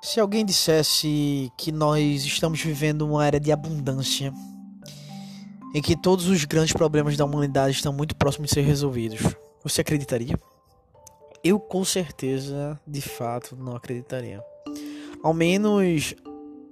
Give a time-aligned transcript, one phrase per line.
[0.00, 4.32] Se alguém dissesse que nós estamos vivendo uma era de abundância,
[5.74, 9.20] em que todos os grandes problemas da humanidade estão muito próximos de ser resolvidos,
[9.62, 10.38] você acreditaria?
[11.42, 14.40] Eu com certeza, de fato, não acreditaria.
[15.22, 16.14] Ao menos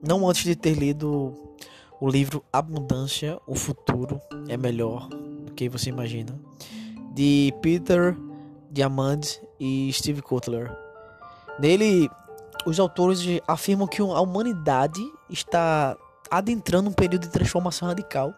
[0.00, 1.34] não antes de ter lido
[2.00, 6.38] o livro Abundância, o futuro é melhor do que você imagina,
[7.12, 8.16] de Peter
[8.70, 10.70] Diamandis e Steve Kotler.
[11.58, 12.08] Nele,
[12.66, 15.96] os autores afirmam que a humanidade está
[16.28, 18.34] adentrando um período de transformação radical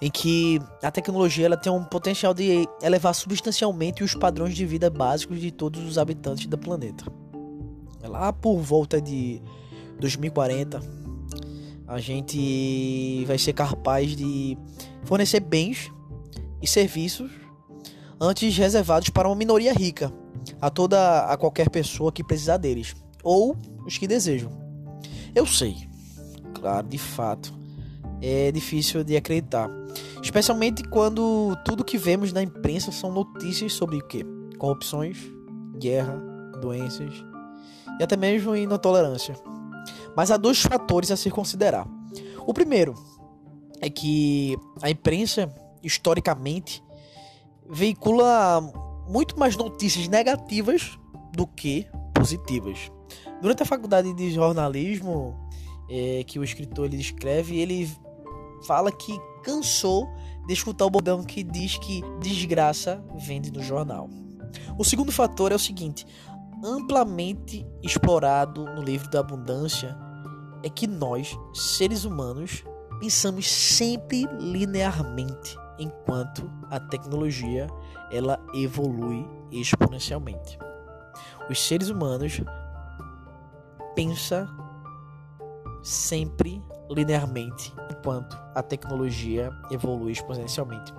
[0.00, 4.90] em que a tecnologia ela tem um potencial de elevar substancialmente os padrões de vida
[4.90, 7.04] básicos de todos os habitantes do planeta.
[8.02, 9.42] Lá por volta de
[9.98, 10.80] 2040,
[11.86, 14.56] a gente vai ser capaz de
[15.04, 15.90] fornecer bens
[16.62, 17.30] e serviços
[18.20, 20.12] antes reservados para uma minoria rica,
[20.60, 24.50] a toda a qualquer pessoa que precisar deles, ou os que desejam.
[25.34, 25.88] Eu sei,
[26.54, 27.52] claro, de fato,
[28.20, 29.70] é difícil de acreditar,
[30.22, 34.24] especialmente quando tudo que vemos na imprensa são notícias sobre o que?
[34.58, 35.18] Corrupções,
[35.78, 36.16] guerra,
[36.60, 37.12] doenças
[37.98, 39.36] e até mesmo intolerância.
[40.16, 41.86] Mas há dois fatores a se considerar.
[42.46, 42.94] O primeiro
[43.80, 46.82] é que a imprensa, historicamente,
[47.68, 48.60] veicula
[49.08, 50.98] muito mais notícias negativas
[51.32, 52.90] do que positivas.
[53.40, 55.36] Durante a faculdade de jornalismo
[55.88, 57.90] é, que o escritor ele escreve, ele
[58.66, 60.08] fala que cansou
[60.46, 64.08] de escutar o bordão que diz que desgraça vende no jornal.
[64.76, 66.06] O segundo fator é o seguinte:
[66.64, 69.96] amplamente explorado no livro da abundância
[70.64, 72.64] é que nós, seres humanos,
[72.98, 77.68] pensamos sempre linearmente, enquanto a tecnologia
[78.10, 80.58] ela evolui exponencialmente.
[81.48, 82.40] Os seres humanos
[83.98, 84.46] pensam
[85.82, 90.94] sempre linearmente, enquanto a tecnologia evolui exponencialmente.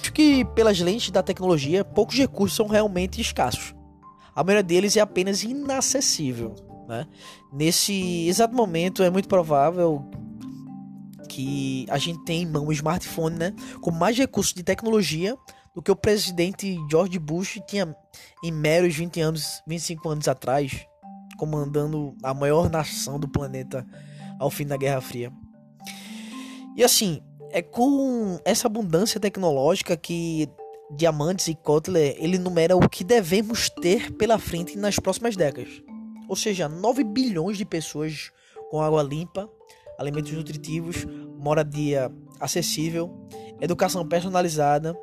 [0.00, 3.74] Acho que pelas lentes da tecnologia, poucos recursos são realmente escassos.
[4.36, 6.54] A maioria deles é apenas inacessível.
[6.86, 7.08] Né?
[7.52, 10.08] Nesse exato momento, é muito provável
[11.28, 15.36] que a gente tenha em mão um smartphone né, com mais recursos de tecnologia
[15.74, 17.96] do que o presidente George Bush tinha
[18.44, 20.86] em meros 20 anos, 25 anos atrás,
[21.36, 23.86] comandando a maior nação do planeta
[24.38, 25.32] ao fim da Guerra Fria.
[26.76, 30.48] E assim, é com essa abundância tecnológica que
[30.90, 35.82] Diamantes e Kotler ele numera o que devemos ter pela frente nas próximas décadas.
[36.28, 38.30] Ou seja, 9 bilhões de pessoas
[38.70, 39.48] com água limpa,
[39.98, 41.06] alimentos nutritivos,
[41.38, 43.10] moradia acessível,
[43.60, 44.96] educação personalizada,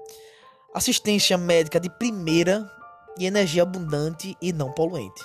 [0.73, 2.69] assistência médica de primeira
[3.17, 5.21] e energia abundante e não poluente.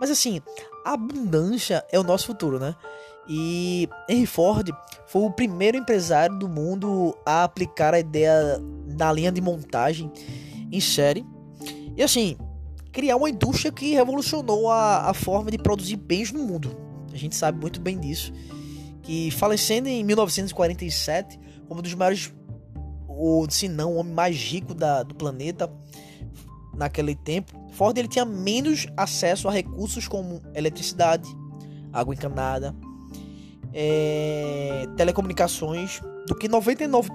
[0.00, 0.40] Mas assim,
[0.84, 2.74] a abundância é o nosso futuro, né?
[3.28, 4.70] E Henry Ford
[5.06, 10.10] foi o primeiro empresário do mundo a aplicar a ideia da linha de montagem
[10.72, 11.24] em série.
[11.96, 12.36] E assim,
[12.90, 16.76] criar uma indústria que revolucionou a, a forma de produzir bens no mundo.
[17.12, 18.32] A gente sabe muito bem disso.
[19.02, 21.38] Que falecendo em 1947,
[21.68, 22.32] como um dos maiores,
[23.06, 25.70] ou se não, o homem mais rico da, do planeta
[26.80, 31.28] naquele tempo, Ford ele tinha menos acesso a recursos como eletricidade,
[31.92, 32.74] água encanada,
[33.72, 37.10] é, telecomunicações do que 99%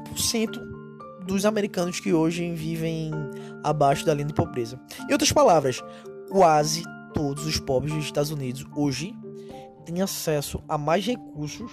[1.25, 3.11] dos americanos que hoje vivem
[3.63, 4.79] abaixo da linha de pobreza.
[5.09, 5.83] Em outras palavras,
[6.29, 9.15] quase todos os pobres dos Estados Unidos hoje
[9.83, 11.71] têm acesso a mais recursos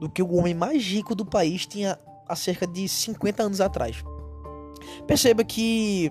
[0.00, 4.02] do que o homem mais rico do país tinha há cerca de 50 anos atrás.
[5.06, 6.10] Perceba que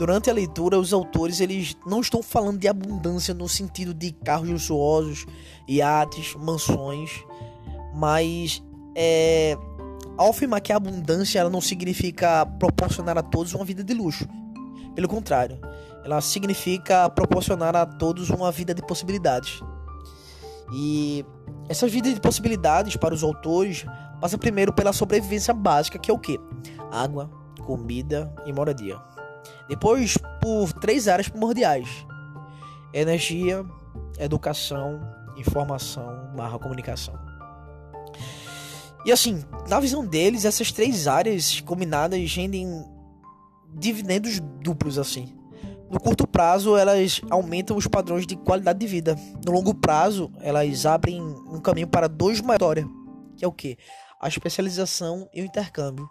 [0.00, 4.48] durante a leitura os autores eles não estão falando de abundância no sentido de carros
[4.48, 5.26] luxuosos,
[5.68, 7.22] iates, mansões,
[7.94, 8.62] mas
[8.96, 9.58] é,
[10.16, 14.26] ao afirmar que a abundância ela não significa proporcionar a todos uma vida de luxo.
[14.94, 15.60] Pelo contrário,
[16.02, 19.60] ela significa proporcionar a todos uma vida de possibilidades.
[20.72, 21.26] E
[21.68, 23.84] essa vida de possibilidades para os autores
[24.18, 26.40] passa primeiro pela sobrevivência básica, que é o que?
[26.90, 27.30] Água,
[27.66, 28.96] comida e moradia.
[29.70, 31.88] Depois por três áreas primordiais:
[32.92, 33.64] energia,
[34.18, 35.00] educação,
[35.36, 37.14] informação, barra comunicação.
[39.06, 42.84] E assim, na visão deles, essas três áreas combinadas rendem
[43.72, 45.32] dividendos duplos assim.
[45.88, 49.16] No curto prazo, elas aumentam os padrões de qualidade de vida.
[49.46, 52.84] No longo prazo, elas abrem um caminho para dois maiores,
[53.36, 53.78] que é o que?
[54.20, 56.10] A especialização e o intercâmbio.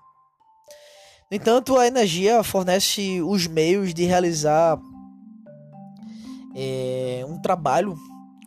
[1.29, 4.79] No entanto, a energia fornece os meios de realizar
[6.55, 7.95] é, um trabalho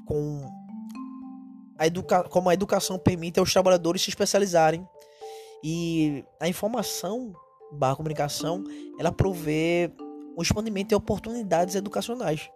[0.05, 0.41] com
[1.79, 4.87] a educa como a educação permite aos trabalhadores se especializarem.
[5.63, 7.33] E a informação
[7.73, 8.65] barra comunicação
[8.99, 9.93] ela provê
[10.37, 12.51] um expandimento de oportunidades educacionais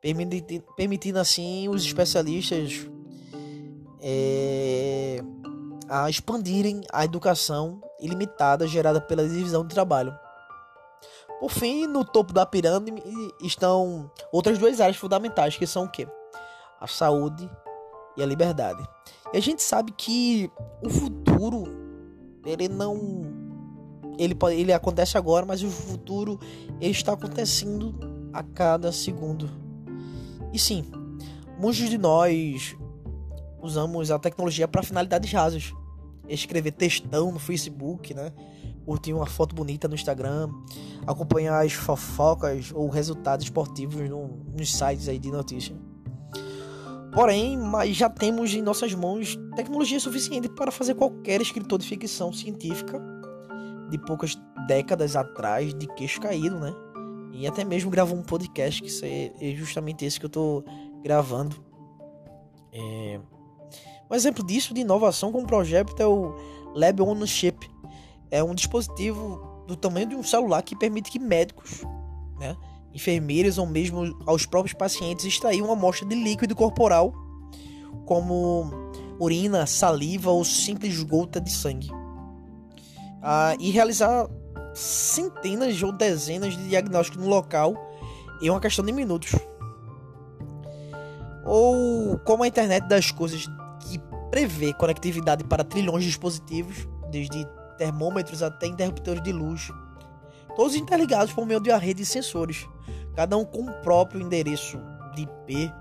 [0.00, 2.88] permitindo, permitindo assim os especialistas
[4.00, 5.22] é,
[5.88, 10.14] a expandirem a educação ilimitada gerada pela divisão de trabalho.
[11.40, 13.02] Por fim, no topo da pirâmide
[13.42, 16.06] estão outras duas áreas fundamentais, que são o quê?
[16.80, 17.48] A saúde
[18.16, 18.84] e a liberdade.
[19.32, 20.50] E a gente sabe que
[20.82, 21.64] o futuro
[22.44, 23.22] ele não
[24.18, 26.40] ele pode, ele acontece agora, mas o futuro
[26.80, 27.94] está acontecendo
[28.32, 29.48] a cada segundo.
[30.52, 30.84] E sim,
[31.56, 32.76] muitos de nós
[33.62, 35.72] usamos a tecnologia para finalidades rasas.
[36.28, 38.32] Escrever textão no Facebook, né?
[38.84, 40.50] Curtir uma foto bonita no Instagram,
[41.06, 45.76] acompanhar as fofocas ou resultados esportivos no, nos sites aí de notícia.
[47.12, 52.32] Porém, mas já temos em nossas mãos tecnologia suficiente para fazer qualquer escritor de ficção
[52.32, 53.00] científica
[53.90, 56.74] de poucas décadas atrás de queixo caído, né?
[57.32, 58.90] E até mesmo gravou um podcast que
[59.40, 60.64] é justamente esse que eu tô
[61.02, 61.56] gravando.
[62.72, 63.20] É...
[64.10, 66.34] Um exemplo disso de inovação com o projeto é o
[66.74, 67.68] Lab on Chip.
[68.30, 71.82] É um dispositivo do tamanho de um celular que permite que médicos,
[72.38, 72.56] né,
[72.94, 77.12] enfermeiros ou mesmo aos próprios pacientes extrair uma amostra de líquido corporal,
[78.06, 78.70] como
[79.20, 81.90] urina, saliva ou simples gota de sangue,
[83.22, 84.26] ah, e realizar
[84.74, 87.74] centenas ou dezenas de diagnósticos no local
[88.40, 89.34] em uma questão de minutos.
[91.44, 93.46] Ou como a internet das coisas
[94.30, 97.46] prevê conectividade para trilhões de dispositivos, desde
[97.76, 99.70] termômetros até interruptores de luz,
[100.56, 102.66] todos interligados por meio de uma rede de sensores,
[103.14, 104.78] cada um com o próprio endereço
[105.14, 105.72] de IP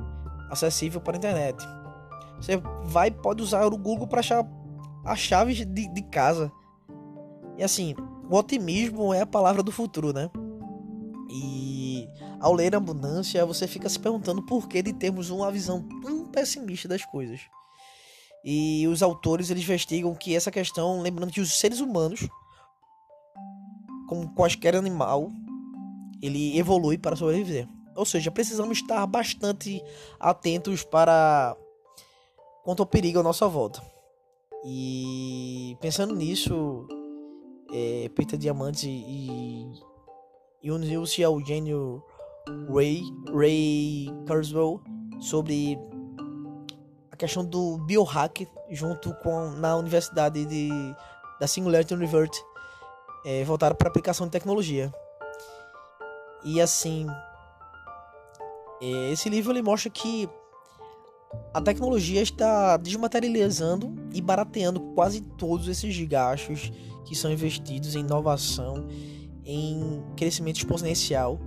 [0.50, 1.64] acessível para a internet.
[2.40, 4.46] Você vai pode usar o Google para achar
[5.04, 6.52] as chaves de, de casa.
[7.58, 7.96] E assim,
[8.30, 10.30] o otimismo é a palavra do futuro, né?
[11.30, 12.08] E
[12.40, 16.26] ao ler a abundância, você fica se perguntando por que de termos uma visão tão
[16.26, 17.42] pessimista das coisas.
[18.50, 22.30] E os autores eles investigam que essa questão, lembrando que os seres humanos,
[24.08, 25.30] como qualquer animal,
[26.22, 27.68] ele evolui para sobreviver.
[27.94, 29.84] Ou seja, precisamos estar bastante
[30.18, 31.58] atentos para
[32.64, 33.84] quanto ao perigo à nossa volta.
[34.64, 36.88] E pensando nisso,
[37.74, 39.70] é, Peter Diamante e,
[40.64, 42.02] e uniu-se ao gênio
[42.74, 44.80] Ray, Ray Kurzweil
[45.20, 45.78] sobre
[47.18, 50.70] a questão do biohack junto com na Universidade de,
[51.40, 52.40] da Singularity University
[53.26, 54.94] é, voltaram para aplicação de tecnologia.
[56.46, 57.08] E assim,
[58.80, 60.30] é, esse livro ele mostra que
[61.52, 66.72] a tecnologia está desmaterializando e barateando quase todos esses gastos
[67.04, 68.88] que são investidos em inovação,
[69.44, 71.40] em crescimento exponencial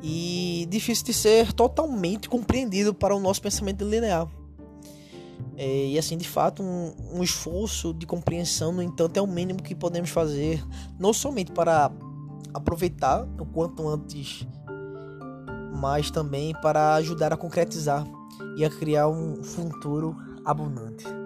[0.00, 4.37] e difícil de ser totalmente compreendido para o nosso pensamento linear.
[5.60, 9.60] É, e assim, de fato, um, um, esforço de compreensão, no entanto, é o mínimo
[9.60, 10.64] que podemos fazer,
[10.96, 11.90] não somente para
[12.54, 14.46] aproveitar o quanto antes,
[15.74, 18.06] mas também para ajudar a concretizar
[18.56, 21.17] e a criar um futuro abundante.